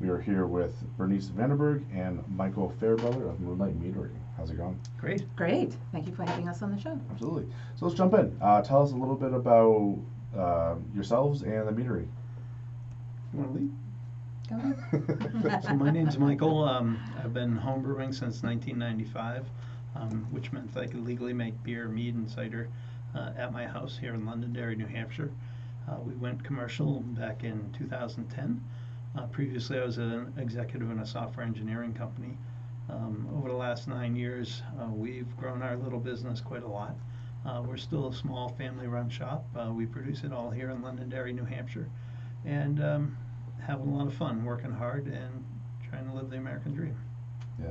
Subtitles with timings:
[0.00, 4.10] we are here with Bernice Vandenberg and Michael Fairbrother of Moonlight Meadery.
[4.36, 4.78] How's it going?
[5.00, 5.24] Great.
[5.36, 5.76] Great.
[5.92, 6.98] Thank you for having us on the show.
[7.12, 7.46] Absolutely.
[7.76, 8.36] So let's jump in.
[8.40, 9.98] Uh, tell us a little bit about
[10.36, 12.06] uh, yourselves and the meadery.
[13.32, 13.72] You want to lead?
[14.50, 15.62] Go ahead.
[15.64, 16.64] So my name's Michael.
[16.64, 19.46] Um, I've been homebrewing since 1995,
[19.96, 22.68] um, which meant I could legally make beer, mead, and cider
[23.14, 25.30] uh, at my house here in Londonderry, New Hampshire.
[25.88, 28.60] Uh, we went commercial back in 2010.
[29.16, 32.36] Uh, previously, I was an executive in a software engineering company.
[32.90, 36.96] Um, over the last nine years, uh, we've grown our little business quite a lot.
[37.46, 39.46] Uh, we're still a small family-run shop.
[39.54, 41.88] Uh, we produce it all here in Londonderry, New Hampshire,
[42.44, 43.16] and um,
[43.64, 45.44] having a lot of fun, working hard, and
[45.88, 46.96] trying to live the American dream.
[47.62, 47.70] Yeah.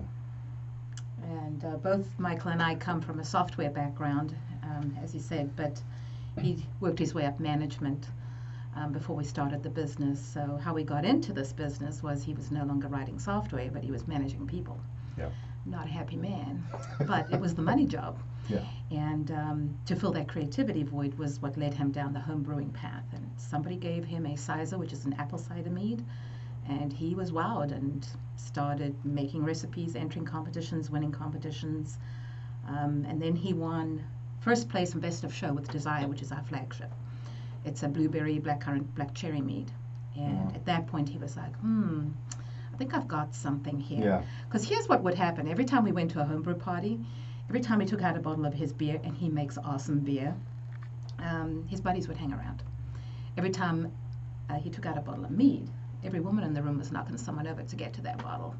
[1.23, 5.55] And uh, both Michael and I come from a software background, um, as he said,
[5.57, 5.81] but
[6.41, 8.07] he worked his way up management
[8.75, 10.19] um, before we started the business.
[10.19, 13.83] So, how we got into this business was he was no longer writing software, but
[13.83, 14.79] he was managing people.
[15.17, 15.29] Yeah.
[15.65, 16.63] Not a happy man,
[17.07, 18.19] but it was the money job.
[18.49, 18.65] Yeah.
[18.91, 22.71] And um, to fill that creativity void was what led him down the home brewing
[22.71, 23.05] path.
[23.13, 26.03] And somebody gave him a cyser, which is an apple cider mead,
[26.67, 31.97] and he was wowed and started making recipes, entering competitions, winning competitions.
[32.67, 34.03] Um, and then he won
[34.41, 36.91] first place and Best of Show with Desire, which is our flagship.
[37.65, 39.71] It's a blueberry, blackcurrant, black cherry mead.
[40.15, 40.51] And Wow.
[40.55, 42.09] at that point, he was like, hmm,
[42.73, 44.03] I think I've got something here.
[44.03, 44.21] Yeah.
[44.45, 46.99] Because here's what would happen every time we went to a homebrew party,
[47.49, 50.35] every time he took out a bottle of his beer, and he makes awesome beer,
[51.19, 52.63] um, his buddies would hang around.
[53.37, 53.91] Every time
[54.49, 55.69] uh, he took out a bottle of mead,
[56.03, 58.55] every woman in the room was knocking someone over to get to that bottle.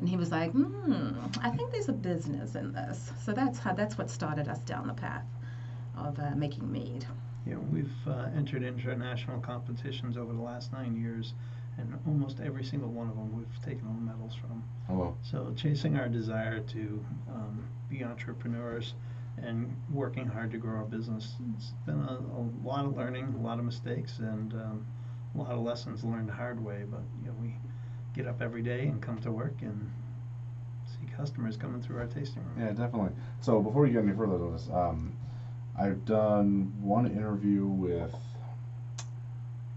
[0.00, 3.12] And he was like, hmm, I think there's a business in this.
[3.24, 5.24] So that's how that's what started us down the path
[5.96, 7.04] of uh, making mead.
[7.46, 11.34] You know, we've uh, entered international competitions over the last nine years,
[11.78, 14.64] and almost every single one of them we've taken home medals from.
[14.88, 15.16] Hello.
[15.22, 18.94] So, chasing our desire to um, be entrepreneurs
[19.38, 23.42] and working hard to grow our business, it's been a, a lot of learning, a
[23.42, 24.86] lot of mistakes, and um,
[25.34, 26.84] a lot of lessons learned the hard way.
[26.90, 27.54] But you know, we
[28.14, 29.88] get up every day and come to work and
[30.86, 32.66] see customers coming through our tasting room.
[32.66, 33.10] Yeah, definitely.
[33.40, 35.12] So before we get any further on this, um,
[35.78, 38.14] I've done one interview with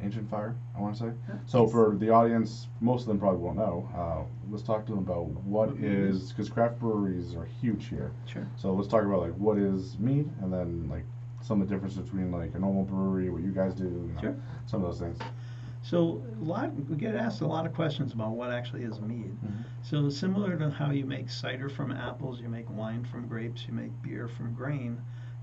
[0.02, 1.12] Ancient Fire, I want to say.
[1.46, 1.72] So Yes.
[1.72, 3.90] for the audience, most of them probably won't know.
[3.94, 7.88] Uh, let's talk to them about what What mead is because craft breweries are huge
[7.88, 8.12] here.
[8.26, 8.48] Sure.
[8.56, 11.04] So let's talk about like what is mead, and then like
[11.42, 14.22] some of the difference between like a normal brewery, what you guys do, you know,
[14.22, 14.36] Sure.
[14.68, 15.20] some of those things.
[15.82, 19.36] So a lot we get asked a lot of questions about what actually is mead.
[19.44, 19.64] Mhm.
[19.82, 23.74] So similar to how you make cider from apples, you make wine from grapes, you
[23.74, 24.98] make beer from grain,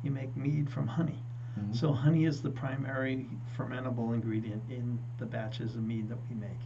[0.06, 1.18] you make mead from honey.
[1.58, 1.74] Mhm.
[1.74, 3.28] So honey is the primary
[3.58, 6.60] fermentable ingredient in the batches of mead that we make.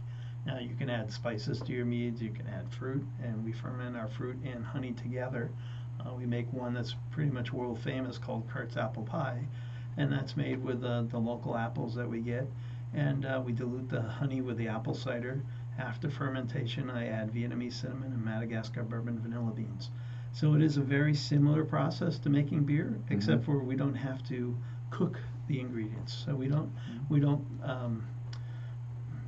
[0.45, 3.97] Now you can add spices to your meads, you can add fruit, and we ferment
[3.97, 5.49] our fruit and honey together.
[5.99, 9.43] Uh, we make one that's pretty much world famous called Kurt's apple pie,
[9.97, 12.47] and that's made with uh, the local apples that we get.
[12.93, 15.41] And uh, we dilute the honey with the apple cider.
[15.77, 19.51] After fermentation, I add Vietnamese cinnamon and Madagascar bourbon vanilla.
[20.41, 24.27] So it is a very similar process to making beer, except for we don't have
[24.29, 24.57] to
[24.89, 26.23] cook the ingredients.
[26.25, 26.71] So we don't
[27.09, 28.07] we don't um,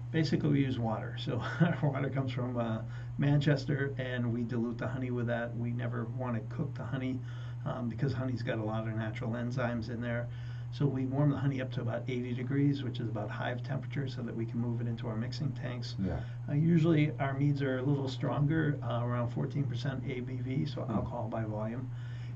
[0.09, 1.15] basically we use water.
[1.19, 2.79] So our water comes from uh,
[3.19, 5.55] Manchester, and we dilute the honey with that.
[5.55, 7.19] We never want to cook the honey
[7.63, 10.27] um, because honey's got a lot of natural enzymes in there.
[10.73, 14.07] So we warm the honey up to about 80 degrees, which is about hive temperature,
[14.07, 15.95] so that we can move it into our mixing tanks.
[16.03, 16.19] Yeah.
[16.49, 21.43] Uh, usually our meads are a little stronger, uh, around 14% ABV, so alcohol by
[21.43, 21.87] volume.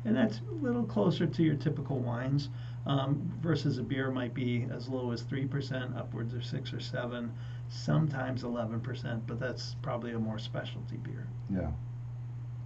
[0.06, 2.50] And that's a little closer to your typical wines
[2.85, 7.33] um, versus a beer might be as low as 3%, upwards of 6 or 7,
[7.69, 11.27] sometimes 11%, but that's probably a more specialty beer.
[11.50, 11.71] Yeah.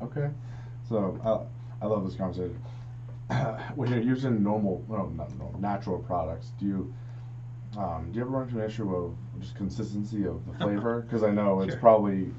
[0.03, 0.29] Okay.
[0.89, 1.45] So uh,
[1.81, 2.61] I love this conversation.
[3.75, 6.93] when you're using normal, well, not normal, natural products, do you
[7.77, 11.01] um, do you ever run into an issue of just consistency of the flavor?
[11.01, 11.79] Because I know it's Sure.
[11.79, 12.33] probably,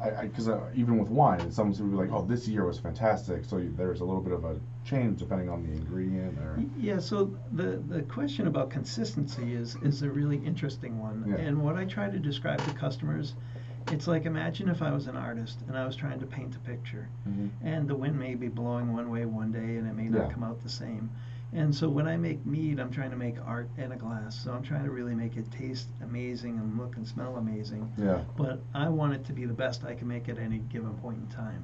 [0.00, 3.44] I because uh, even with wine, some people be like, oh, this year was fantastic.
[3.44, 6.60] So you, there's a little bit of a change depending on the ingredient or.
[6.76, 11.24] Yeah, so the, the question about consistency is, is a really interesting one.
[11.28, 11.36] Yeah.
[11.36, 13.34] And what I try to describe to customers
[13.90, 16.58] It's like imagine if I was an artist and I was trying to paint a
[16.60, 17.50] picture, Mhm.
[17.62, 20.32] and the wind may be blowing one way one day and it may not Yeah.
[20.32, 21.10] come out the same.
[21.54, 24.34] And so when I make mead, I'm trying to make art in a glass.
[24.36, 27.90] So I'm trying to really make it taste amazing and look and smell amazing.
[27.96, 28.20] Yeah.
[28.36, 31.18] But I want it to be the best I can make at any given point
[31.18, 31.62] in time.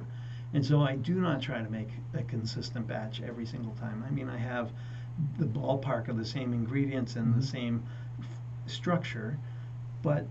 [0.55, 4.03] And so I do not try to make a consistent batch every single time.
[4.07, 4.71] I mean, I have
[5.37, 7.35] the ballpark of the same ingredients and Mhm.
[7.35, 7.83] the same
[8.19, 9.37] f- structure,
[10.01, 10.25] but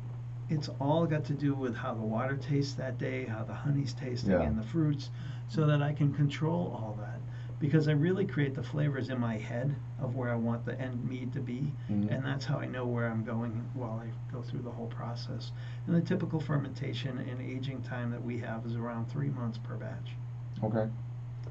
[0.50, 3.92] it's all got to do with how the water tastes that day, how the honey's
[3.94, 4.42] tasting, Yeah.
[4.42, 5.10] and the fruits,
[5.48, 7.18] so that I can control all that.
[7.60, 11.08] Because I really create the flavors in my head of where I want the end
[11.08, 12.10] mead to be, Mhm.
[12.10, 15.52] and that's how I know where I'm going while I go through the whole process.
[15.86, 19.76] And the typical fermentation and aging time that we have is around three months per
[19.76, 20.16] batch.
[20.62, 20.88] Okay.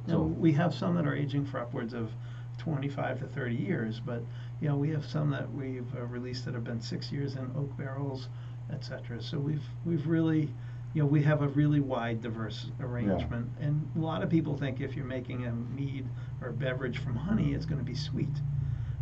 [0.07, 2.11] Now, So we have some that are aging for upwards of
[2.59, 4.21] 25 to 30 years, but
[4.61, 7.49] you know we have some that we've uh, released that have been six years in
[7.57, 8.27] oak barrels,
[8.71, 9.21] etc.
[9.21, 10.49] So we've we've really,
[10.93, 13.49] you know, we have a really wide, diverse arrangement.
[13.59, 16.05] And a lot of people think if you're making a mead
[16.41, 18.29] or a beverage from honey, it's going to be sweet.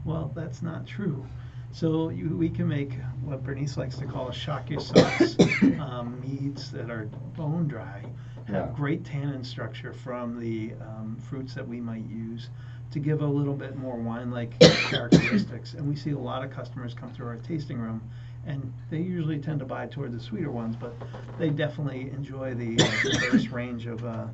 [0.06, 1.26] Well, that's not true.
[1.74, 2.94] So you, we can make
[3.24, 5.38] what Bernice likes to call a shock your socks
[5.80, 7.06] um, meads that are
[7.38, 8.04] bone dry,
[8.48, 8.72] have Yeah.
[8.76, 12.50] great tannin structure from the um, fruits that we might use
[12.92, 15.74] to give a little bit more wine-like characteristics.
[15.76, 18.02] And we see a lot of customers come through our tasting room,
[18.46, 20.94] and they usually tend to buy toward the sweeter ones, but
[21.38, 24.28] they definitely enjoy the uh, diverse range of uh,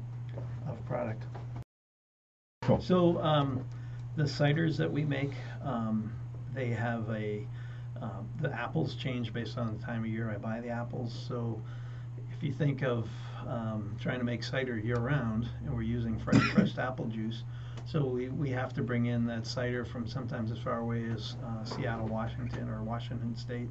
[0.68, 1.24] of product.
[2.64, 2.82] Cool.
[2.82, 3.66] So um,
[4.16, 5.32] the ciders that we make,
[5.64, 6.12] um,
[6.54, 7.46] they have a
[8.02, 11.26] um, the apples change based on the time of year I buy the apples.
[11.28, 11.62] So
[12.36, 13.08] if you think of
[13.48, 17.44] um, trying to make cider year round, and we're using fresh pressed apple juice,
[17.86, 21.38] so we, we have to bring in that cider from sometimes as far away as
[21.46, 23.70] uh, Seattle, Washington, or Washington State.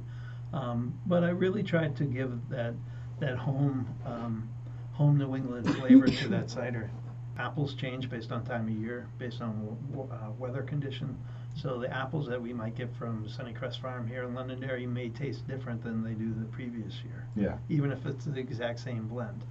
[0.53, 2.73] Um, but I really tried to give that
[3.19, 4.49] that home um,
[4.93, 6.89] home New England flavor to that cider.
[7.37, 9.77] Apples change based on time of year, based on
[10.11, 11.17] uh, weather condition.
[11.55, 15.47] So the apples that we might get from Sunnycrest Farm here in Londonderry may taste
[15.47, 17.57] different than they do the previous year yeah.
[17.69, 19.45] even if it's the exact same blend.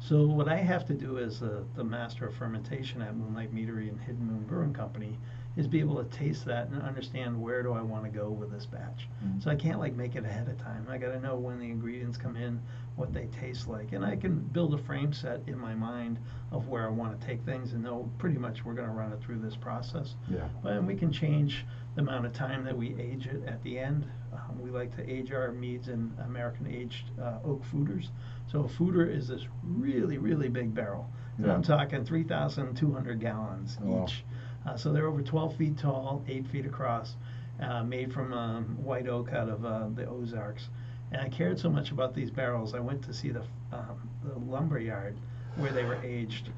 [0.00, 3.88] So what I have to do as the, the master of fermentation at Moonlight Meadery
[3.88, 5.18] and Hidden Moon Brewing Company
[5.58, 8.52] is be able to taste that and understand where do I want to go with
[8.52, 9.08] this batch.
[9.24, 9.42] Mhm.
[9.42, 10.86] So I can't like make it ahead of time.
[10.88, 12.60] I got to know when the ingredients come in,
[12.94, 16.18] what they taste like, and I can build a frame set in my mind
[16.52, 19.12] of where I want to take things and know pretty much we're going to run
[19.12, 20.14] it through this process.
[20.28, 20.46] Yeah.
[20.62, 21.66] But and we can change
[21.96, 24.06] the amount of time that we age it at the end.
[24.32, 28.10] Um, we like to age our meads in American aged uh, oak foeders.
[28.46, 31.10] So a foeder is this really, really big barrel.
[31.36, 31.54] And Yeah.
[31.54, 34.24] I'm talking 3,200 gallons Oh, each.
[34.68, 37.16] Uh, so they're over 12 feet tall, 8 feet across,
[37.60, 40.68] uh, made from um, white oak out of uh, the Ozarks.
[41.10, 43.42] And I cared so much about these barrels, I went to see the,
[43.72, 45.16] um, the lumber yard
[45.56, 46.50] where they were aged.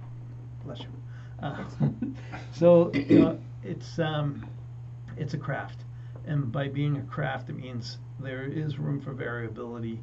[0.64, 0.88] Bless you.
[1.40, 1.64] Uh,
[2.52, 4.44] so you know, it's um,
[5.16, 5.84] it's a craft,
[6.26, 10.00] and by being a craft, it means there is room for variability,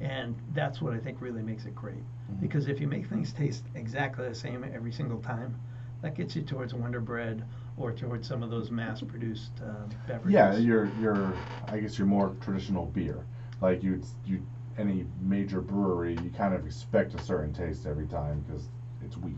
[0.00, 1.96] and that's what I think really makes it great.
[2.30, 2.40] Mhm.
[2.40, 5.56] Because if you make things taste exactly the same every single time,
[6.02, 7.44] that gets you towards Wonder Bread
[7.76, 10.32] or towards some of those mass-produced uh, beverages.
[10.32, 11.32] Yeah, you're you're
[11.68, 13.24] I guess you're more traditional beer.
[13.60, 14.42] Like you you
[14.78, 18.68] any major brewery, you kind of expect a certain taste every time because
[19.04, 19.36] it's wheat.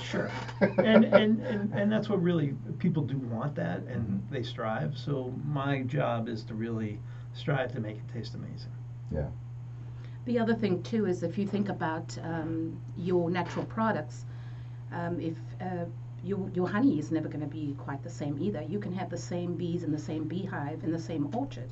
[0.00, 0.30] Sure.
[0.60, 4.30] and, and, and, and that's what really people do want that and Mhm.
[4.30, 4.96] they strive.
[4.96, 6.98] So my job is to really
[7.34, 8.72] strive to make it taste amazing.
[9.10, 9.28] Yeah.
[10.24, 14.24] The other thing too is if you think about um, your natural products,
[14.92, 15.84] um, if uh,
[16.24, 18.62] your your honey is never going to be quite the same either.
[18.62, 21.70] You can have the same bees in the same beehive in the same orchard.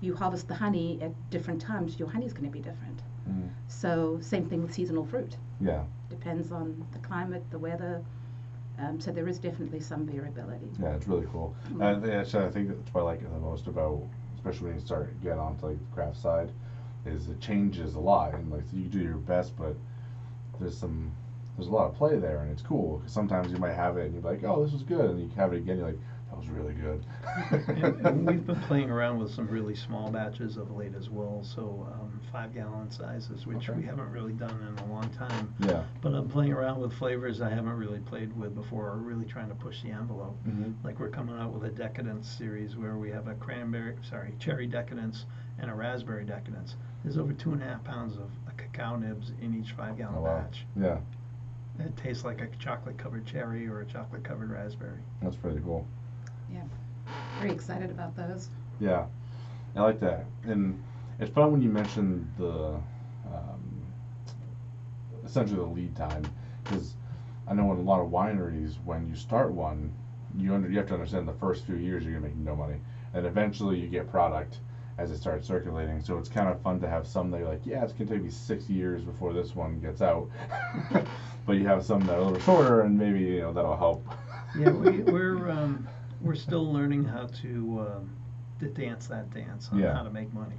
[0.00, 1.98] You harvest the honey at different times.
[1.98, 3.00] Your honey is going to be different.
[3.28, 3.50] Mm.
[3.68, 5.36] So same thing with seasonal fruit.
[5.60, 5.84] Yeah.
[6.08, 8.02] Depends on the climate, the weather.
[8.78, 10.70] Um, so there is definitely some variability.
[10.80, 11.54] Yeah, it's really cool.
[11.72, 11.82] Mm.
[11.82, 14.02] Uh, actually, I think that's what I like it the most about,
[14.36, 16.50] especially when you start getting onto like the craft side,
[17.04, 19.74] is it changes a lot and like you do your best, but
[20.60, 21.10] there's some
[21.58, 23.00] there's a lot of play there and it's cool.
[23.00, 25.28] 'cause sometimes you might have it and you're like, oh, this was good, and you
[25.36, 25.98] have it again, you're like,
[26.30, 27.04] that was really good.
[27.82, 31.42] and, and we've been playing around with some really small batches of late as well.
[31.42, 33.80] So um, five gallon sizes, which Okay.
[33.80, 35.52] we haven't really done in a long time.
[35.60, 35.82] yeah.
[36.02, 39.48] But I'm playing around with flavors I haven't really played with before, or really trying
[39.48, 40.36] to push the envelope.
[40.46, 40.72] Mm-hmm.
[40.86, 44.66] Like we're coming out with a decadence series where we have a cranberry, sorry, cherry
[44.68, 45.24] decadence
[45.58, 46.76] and a raspberry decadence.
[47.02, 50.16] There's over two and a half pounds of uh, cacao nibs in each five gallon
[50.18, 50.40] Oh, wow.
[50.42, 50.66] batch.
[50.78, 50.98] Yeah,
[51.78, 55.00] It tastes like a chocolate covered cherry or a chocolate covered raspberry.
[55.22, 55.86] that's pretty cool.
[56.52, 56.62] Yeah.
[57.38, 58.48] Very excited about those.
[58.80, 59.06] Yeah,
[59.76, 60.82] I like that, and
[61.20, 62.80] it's fun when you mention the
[63.26, 63.86] um,
[65.24, 66.24] essentially the lead time
[66.64, 66.94] because
[67.46, 69.92] I know in a lot of wineries when you start one
[70.36, 72.76] you under, you have to understand the first few years you're gonna make no money
[73.14, 74.58] and eventually you get product
[74.98, 77.60] as it starts circulating so it's kind of fun to have some that you're like
[77.64, 80.28] yeah it's gonna take me six years before this one gets out
[81.46, 84.04] but you have some that are a little shorter and maybe you know that'll help
[84.58, 85.86] Yeah, we, we're, um,
[86.20, 88.10] we're still learning how to, um,
[88.60, 89.94] to dance that dance on Yeah.
[89.94, 90.56] how to make money.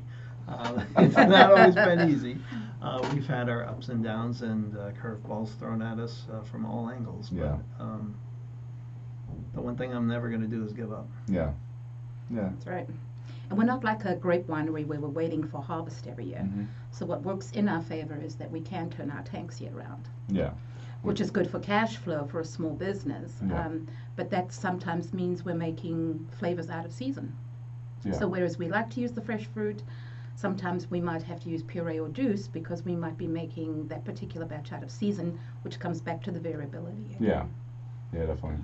[0.47, 2.37] Uh, it's not always been easy.
[2.81, 6.65] Uh, we've had our ups and downs and uh, curveballs thrown at us uh, from
[6.65, 7.29] all angles.
[7.31, 7.57] Yeah.
[7.77, 8.15] But, um,
[9.53, 11.07] the one thing I'm never going to do is give up.
[11.27, 11.51] yeah
[12.31, 12.87] yeah That's right.
[13.49, 16.43] And we're not like a grape winery where we're waiting for harvest every year.
[16.47, 16.67] Mhm.
[16.91, 20.07] So what works in our favor is that we can turn our tanks year round,
[20.27, 20.51] yeah
[21.01, 23.41] which is good for cash flow for a small business.
[23.47, 23.65] Yeah.
[23.65, 23.87] Um,
[24.17, 27.33] but that sometimes means we're making flavors out of season.
[28.03, 29.81] yeah So whereas we like to use the fresh fruit,
[30.35, 34.03] sometimes we might have to use puree or juice because we might be making that
[34.03, 37.05] particular batch out of season, which comes back to the variability.
[37.15, 37.17] again.
[37.29, 37.45] Yeah,
[38.13, 38.57] yeah, definitely.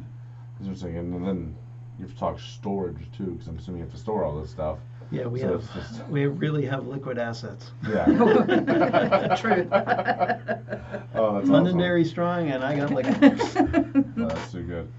[0.59, 1.55] Interesting, and then
[1.99, 4.49] you have to talk storage too, because I'm assuming you have to store all this
[4.49, 4.77] stuff.
[5.11, 7.71] Yeah, we So have, it's just- we really have liquid assets.
[7.87, 8.05] Yeah.
[9.39, 9.67] True.
[9.71, 11.77] oh, that's London awesome.
[11.79, 14.91] Dairy Strong and I got like, Oh, that's too good.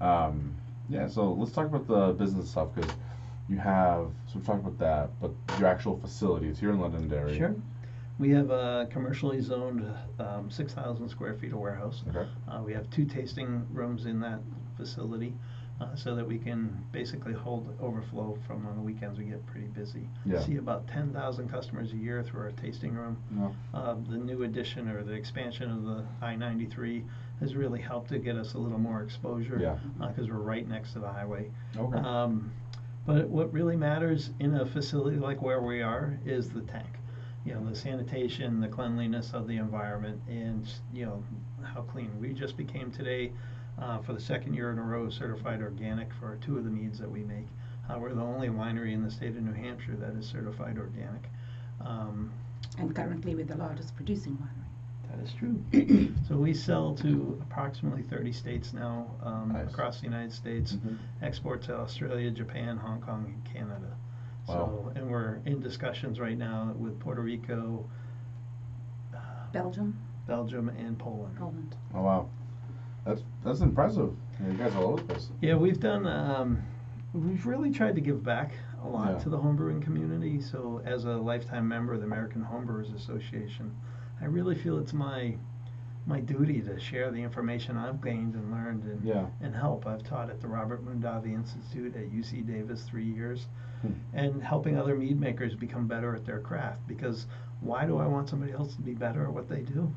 [0.00, 0.54] Um,
[0.88, 2.90] yeah, so let's talk about the business stuff because
[3.48, 4.08] you have.
[4.26, 7.36] So we talked about that, but your actual facilities here in Londonderry.
[7.38, 7.54] sure.
[8.18, 9.86] We have a commercially zoned,
[10.18, 12.02] um, six thousand square feet of warehouse.
[12.08, 12.28] Okay.
[12.48, 14.40] Uh, we have two tasting rooms in that
[14.76, 15.32] facility,
[15.82, 19.66] uh, so that we can basically hold overflow from on the weekends, we get pretty
[19.66, 20.08] busy.
[20.24, 20.40] Yeah.
[20.40, 23.16] See about ten thousand customers a year through our tasting room.
[23.74, 27.04] Uh, the new addition or the expansion of the I ninety-three
[27.40, 29.58] has really helped to get us a little more exposure.
[29.60, 29.76] Yeah.
[30.00, 31.50] Uh, we're right next to the highway.
[31.76, 31.98] Okay.
[31.98, 32.52] Um,
[33.04, 36.86] but what really matters in a facility like where we are is the tank.
[37.44, 41.24] You know, the sanitation, the cleanliness of the environment, and you know
[41.64, 42.10] how clean.
[42.20, 43.32] We just became today,
[43.82, 46.98] uh, for the second year in a row, certified organic for two of the meads
[46.98, 47.46] that we make.
[47.90, 51.28] Uh, we're the only winery in the state of New Hampshire that is certified organic.
[51.84, 52.32] Um,
[52.78, 55.10] and currently we're the largest producing winery.
[55.10, 56.14] that is true.
[56.28, 59.68] so we sell to approximately 30 states now um, Nice.
[59.68, 60.74] across the United States.
[60.74, 60.96] Mhm.
[61.22, 63.96] Export to Australia, Japan, Hong Kong, and Canada.
[64.48, 64.54] Wow.
[64.54, 67.84] So, and we're in discussions right now with Puerto Rico,
[69.14, 69.18] uh,
[69.52, 71.36] Belgium, Belgium, and Poland.
[71.36, 71.76] Poland.
[71.94, 72.28] Oh wow,
[73.04, 74.14] that's that's impressive.
[74.46, 75.28] You guys are all place.
[75.40, 76.06] Yeah, we've done.
[76.06, 76.62] Um,
[77.12, 78.52] we've really tried to give back
[78.84, 79.18] a lot Yeah.
[79.18, 80.40] to the homebrewing community.
[80.40, 83.74] So, as a lifetime member of the American Homebrewers Association,
[84.20, 85.36] I really feel it's my
[86.04, 89.26] my duty to share the information I've gained and learned and Yeah.
[89.40, 89.86] and help.
[89.86, 93.46] I've taught at the Robert Mondavi Institute at UC Davis three years,
[93.82, 93.92] Hmm.
[94.12, 96.86] and helping other mead makers become better at their craft.
[96.88, 97.26] Because
[97.60, 99.92] why do I want somebody else to be better at what they do?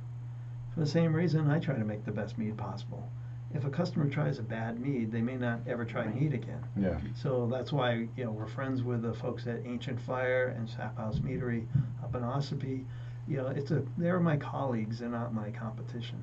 [0.75, 3.09] For the same reason, I try to make the best mead possible.
[3.53, 6.61] If a customer tries a bad mead, they may not ever try mead again.
[6.75, 6.99] Yeah.
[7.15, 10.97] So that's why you know we're friends with the folks at Ancient Fire and Sap
[10.97, 11.65] House Meadery
[12.03, 12.83] up in Ossipee.
[13.25, 16.21] You know, it's a they're my colleagues, they're not my competition.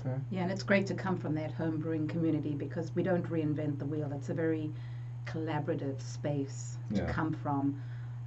[0.00, 0.16] Okay.
[0.30, 3.78] Yeah, and it's great to come from that home brewing community because we don't reinvent
[3.78, 4.12] the wheel.
[4.14, 4.70] It's a very
[5.24, 7.10] collaborative space to Yeah.
[7.12, 7.80] come from,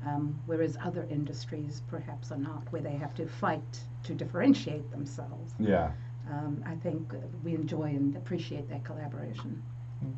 [0.06, 5.54] um, whereas other industries perhaps are not, where they have to fight to differentiate themselves.
[5.60, 5.92] Yeah.
[6.32, 9.62] Um, I think uh, we enjoy and appreciate that collaboration.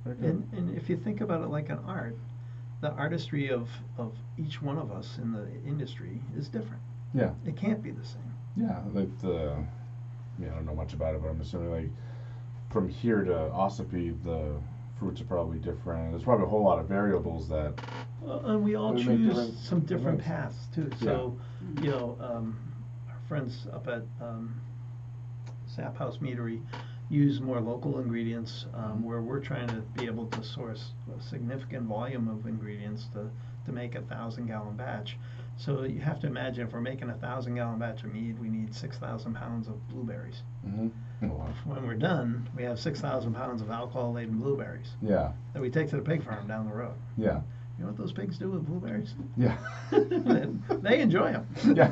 [0.06, 2.18] And and if you think about it like an art,
[2.82, 6.82] the artistry of of each one of us in the industry is different.
[7.14, 7.32] Yeah.
[7.46, 8.34] It can't be the same.
[8.58, 11.90] Yeah, like the, I mean, I don't know much about it, but I'm assuming like
[12.72, 14.56] from here to Ossipee, the
[15.00, 16.12] fruits are probably different.
[16.12, 17.74] There's probably a whole lot of variables that.
[18.28, 20.90] Uh, and we all choose different some different paths too.
[21.02, 21.38] So,
[21.82, 22.69] you know, um, our
[23.30, 24.60] friends up at um,
[25.68, 26.60] Sap House Meadery
[27.12, 31.84] use more local ingredients, um, where we're trying to be able to source a significant
[31.88, 33.30] volume of ingredients to,
[33.66, 35.16] to make a thousand gallon batch.
[35.58, 38.48] So you have to imagine if we're making a thousand gallon batch of mead, we
[38.50, 40.42] need six thousand pounds of blueberries.
[40.68, 40.88] Mm-hmm.
[41.26, 41.54] Oh, wow.
[41.66, 45.34] When we're done, we have six thousand pounds of alcohol laden blueberries Yeah.
[45.54, 46.94] that we take to the pig farm down the road.
[47.18, 47.42] Yeah.
[47.80, 49.14] You know what those pigs do with blueberries?
[49.38, 49.56] Yeah.
[50.82, 51.48] they enjoy them.
[51.74, 51.90] yeah.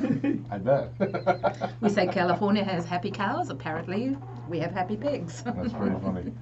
[0.51, 0.91] I bet.
[1.79, 3.49] We say California has happy cows.
[3.49, 4.17] Apparently,
[4.49, 5.43] we have happy pigs.
[5.43, 6.33] That's pretty funny.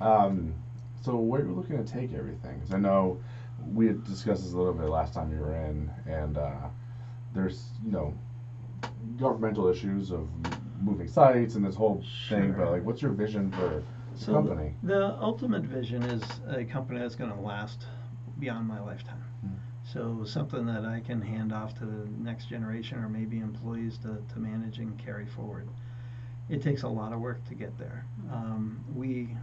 [0.00, 0.54] um,
[1.02, 2.58] so where are you looking to take everything?
[2.60, 3.18] 'Cause I know
[3.74, 6.68] we had discussed this a little bit last time you were in, and uh,
[7.34, 8.14] there's you know
[9.18, 10.26] governmental issues of
[10.82, 12.54] moving sites and this whole thing.
[12.56, 14.74] But like, what's your vision for the So company?
[14.82, 17.86] the ultimate vision is a company that's going to last
[18.38, 19.24] beyond my lifetime.
[19.40, 19.54] Hmm.
[19.84, 24.22] So something that I can hand off to the next generation or maybe employees to,
[24.32, 25.68] to manage and carry forward.
[26.48, 28.04] It takes a lot of work to get there.
[28.30, 29.36] Um, we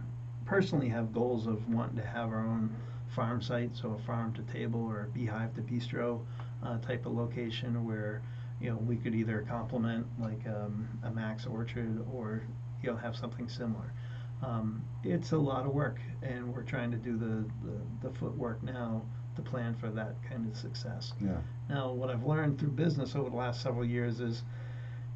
[0.44, 2.74] personally have goals of wanting to have our own
[3.08, 6.20] farm site, so a farm to table or a beehive to bistro
[6.64, 8.22] uh, type of location where
[8.60, 12.42] you know we could either complement like um, a Max Orchard or
[12.82, 13.92] you know have something similar.
[14.42, 18.62] Um, it's a lot of work, and we're trying to do the, the, the footwork
[18.62, 19.02] now
[19.36, 21.12] to plan for that kind of success.
[21.20, 21.36] Yeah.
[21.68, 24.42] Now, what I've learned through business over the last several years is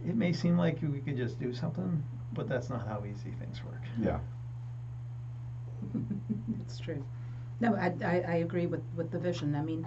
[0.07, 2.03] it may seem like we could just do something,
[2.33, 3.83] but that's not how easy things work.
[4.01, 4.19] Yeah.
[6.61, 7.05] it's true.
[7.61, 9.55] No, I, I, I, agree with, with the vision.
[9.55, 9.87] I mean,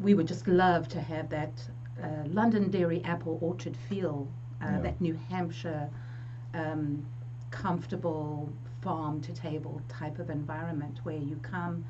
[0.00, 1.52] we would just love to have that
[2.02, 4.28] uh, Londonderry apple orchard feel,
[4.62, 4.80] uh, yeah.
[4.80, 5.90] that New Hampshire
[6.54, 7.04] um,
[7.50, 8.52] comfortable
[8.82, 11.84] farm to table type of environment where you come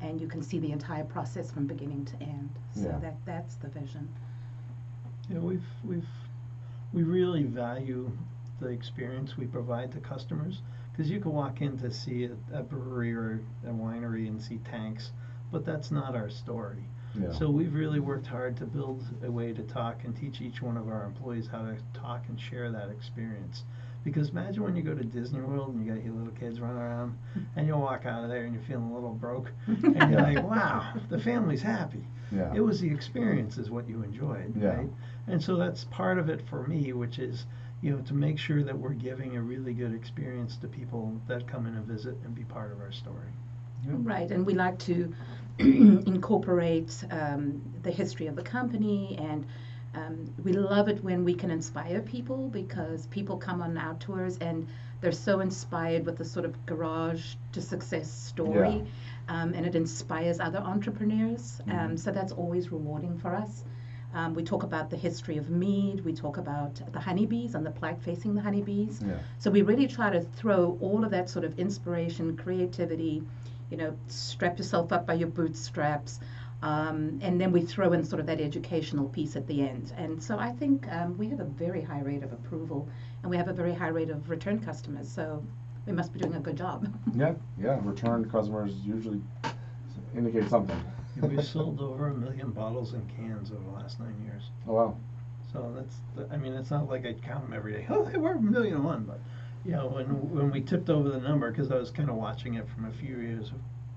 [0.00, 2.50] and you can see the entire process from beginning to end.
[2.74, 2.98] So yeah.
[2.98, 4.08] that that's the vision.
[5.30, 6.06] Yeah, we've we've
[6.92, 8.10] we really value
[8.60, 10.60] the experience we provide to customers
[10.92, 14.58] because you can walk in to see a, a, brewery or a winery and see
[14.70, 15.10] tanks,
[15.50, 16.84] but that's not our story.
[17.18, 17.32] Yeah.
[17.32, 20.76] So we've really worked hard to build a way to talk and teach each one
[20.76, 23.64] of our employees how to talk and share that experience.
[24.04, 26.76] Because imagine when you go to Disney World and you got your little kids running
[26.76, 27.18] around,
[27.56, 30.42] and you walk out of there and you're feeling a little broke, and you're like,
[30.42, 32.52] "Wow, the family's happy." Yeah.
[32.54, 34.68] It was the experience is what you enjoyed, yeah.
[34.68, 34.88] right?
[35.26, 37.46] And so that's part of it for me, which is
[37.84, 41.46] you know, to make sure that we're giving a really good experience to people that
[41.46, 43.28] come in and visit and be part of our story.
[43.86, 45.14] Right, and we like to
[45.58, 49.46] incorporate um, the history of the company and
[49.94, 54.38] um, we love it when we can inspire people because people come on our tours
[54.38, 54.66] and
[55.00, 58.82] they're so inspired with the sort of garage to success story,
[59.28, 59.42] yeah.
[59.42, 61.60] um, and it inspires other entrepreneurs.
[61.66, 61.78] Mm-hmm.
[61.78, 63.64] Um, so that's always rewarding for us.
[64.14, 66.04] Um, we talk about the history of mead.
[66.04, 69.02] We talk about the honeybees and the plaque facing the honeybees.
[69.04, 69.16] Yeah.
[69.38, 73.22] So we really try to throw all of that sort of inspiration, creativity,
[73.70, 76.20] you know, strap yourself up by your bootstraps.
[76.64, 79.92] Um, and then we throw in sort of that educational piece at the end.
[79.98, 82.88] And so I think um, we have a very high rate of approval
[83.22, 85.06] and we have a very high rate of return customers.
[85.06, 85.44] So
[85.86, 86.88] we must be doing a good job.
[87.14, 87.78] yeah, yeah.
[87.82, 89.20] Return customers usually
[90.16, 90.82] indicate something.
[91.16, 94.44] yeah, we've sold over a million bottles and cans over the last nine years.
[94.66, 94.96] Oh, wow.
[95.52, 97.86] So that's, the, I mean, it's not like I count them every day.
[97.90, 99.20] Oh, they were a million and one, but
[99.66, 102.54] you know, when when we tipped over the number, because I was kind of watching
[102.54, 103.52] it from a few years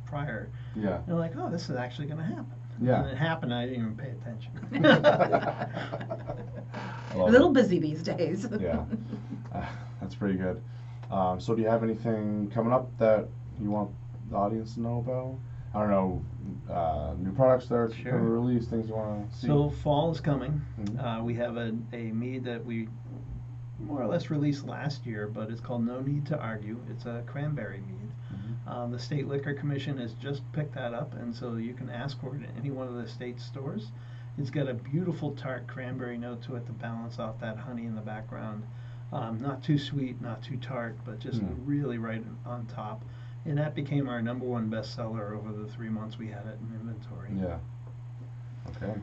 [0.07, 0.49] prior.
[0.75, 1.01] Yeah.
[1.05, 2.56] They're like, oh, this is actually going to happen.
[2.81, 3.01] Yeah.
[3.03, 3.53] And it happened.
[3.53, 4.51] I didn't even pay attention.
[7.13, 8.47] a little busy these days.
[8.59, 8.83] yeah,
[9.53, 9.65] uh,
[10.01, 10.61] that's pretty good.
[11.11, 13.27] Um, so, do you have anything coming up that
[13.59, 13.89] you want
[14.29, 15.35] the audience to know about?
[15.73, 18.11] I don't know, uh, new products that are Sure.
[18.13, 19.47] going to release, things you want to see.
[19.47, 20.61] So fall is coming.
[20.79, 21.19] Mhm.
[21.19, 22.87] Uh, we have a, a mead that we
[23.79, 26.79] more or less released last year, but it's called No Need to Argue.
[26.89, 28.06] It's a cranberry mead.
[28.67, 32.19] Um, the State Liquor Commission has just picked that up, and so you can ask
[32.19, 33.87] for it at any one of the state stores.
[34.37, 37.95] It's got a beautiful tart cranberry note to it to balance off that honey in
[37.95, 38.63] the background.
[39.13, 41.55] Um, not too sweet, not too tart, but just Mm.
[41.65, 43.03] really right on top.
[43.45, 46.75] And that became our number one bestseller over the three months we had it in
[46.75, 47.59] inventory Yeah.
[48.71, 48.99] Okay.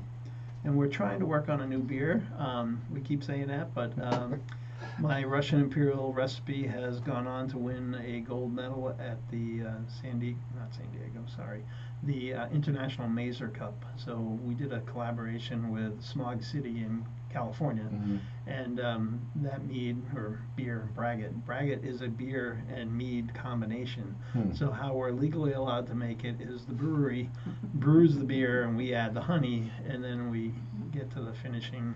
[0.64, 2.22] and we're trying to work on a new beer.
[2.38, 4.40] Um, we keep saying that, but um,
[4.98, 9.72] my Russian Imperial recipe has gone on to win a gold medal at the uh,
[10.00, 11.62] San Diego, not San Diego, sorry,
[12.04, 13.84] the uh, International Mazer Cup.
[13.96, 18.20] So we did a collaboration with Smog City in California, Mhm.
[18.46, 21.32] and um, that mead or beer, Braggot.
[21.44, 24.14] Braggot is a beer and mead combination.
[24.32, 24.52] Hmm.
[24.54, 27.28] So how we're legally allowed to make it is the brewery
[27.74, 30.54] brews the beer and we add the honey, and then we
[30.92, 31.92] get to the finishing,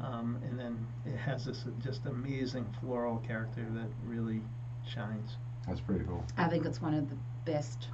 [0.00, 4.40] um, and then it has this just amazing floral character that really
[4.88, 5.36] shines.
[5.66, 6.24] That's pretty cool.
[6.36, 7.88] I think it's one of the best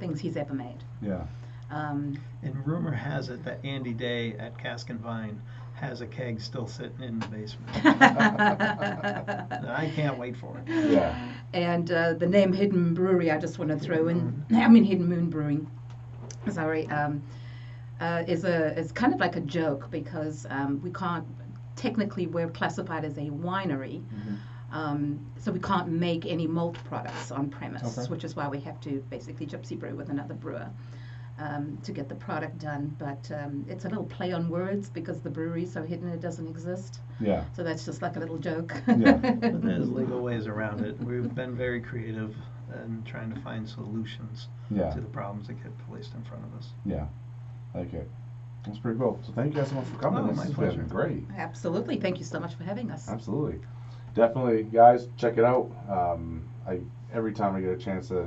[0.00, 0.82] things he's ever made.
[1.00, 1.24] Yeah.
[1.70, 5.40] Um, And rumor has it that Andy Day at Cask and Vine
[5.74, 7.70] has a keg still sitting in the basement.
[7.84, 10.90] I can't wait for it.
[10.90, 11.32] Yeah.
[11.54, 14.44] And uh, the name Hidden Brewery, I just want to throw in.
[14.54, 15.70] I mean Hidden Moon Brewing.
[16.50, 17.22] Sorry, um,
[18.00, 21.26] uh, is a is kind of like a joke because um, we can't
[21.76, 24.36] technically we're classified as a winery, Mhm.
[24.74, 28.08] um, so we can't make any malt products on premise, Okay.
[28.10, 30.68] which is why we have to basically gypsy brew with another brewer.
[31.38, 35.22] Um, to get the product done, but um, it's a little play on words because
[35.22, 37.00] the brewery's so hidden it doesn't exist.
[37.20, 37.44] Yeah.
[37.54, 38.74] So that's just like a little joke.
[38.86, 39.12] Yeah.
[39.40, 41.00] But there's legal ways around it.
[41.02, 42.36] We've been very creative
[42.84, 44.90] in trying to find solutions Yeah.
[44.90, 46.74] to the problems that get placed in front of us.
[46.84, 47.06] Yeah.
[47.74, 47.80] Okay.
[47.80, 48.10] like it.
[48.64, 49.18] That's pretty cool.
[49.26, 50.24] So thank you guys so much for coming.
[50.24, 50.78] Oh, this my has pleasure.
[50.78, 51.24] been great.
[51.36, 51.96] Absolutely.
[51.98, 53.08] Thank you so much for having us.
[53.08, 53.58] Absolutely.
[54.14, 55.70] Definitely, guys, check it out.
[55.88, 56.80] Um, I
[57.12, 58.24] every time I get a chance to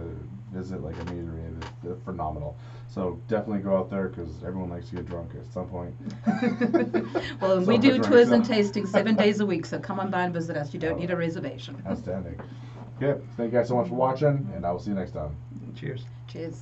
[0.51, 2.55] visit like a meadery, it- they're phenomenal.
[2.87, 5.93] So definitely go out there because everyone likes to get drunk at some point.
[7.41, 10.09] well, So we do tours and drinks, tastings seven days a week, so come on
[10.09, 10.73] by and visit us.
[10.73, 11.81] You don't need a reservation.
[11.87, 12.39] Outstanding.
[13.01, 15.35] Okay, thank you guys so much for watching, and I will see you next time.
[15.75, 16.05] Cheers.
[16.27, 16.61] Cheers.